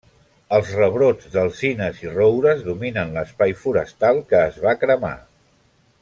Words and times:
Els 0.55 0.69
rebrots 0.77 1.27
d'alzines 1.35 1.99
i 2.05 2.09
roures 2.15 2.63
dominen 2.71 3.13
l'espai 3.19 3.55
forestal 3.65 4.23
que 4.33 4.41
es 4.51 4.57
va 4.65 4.77
cremar. 4.85 5.13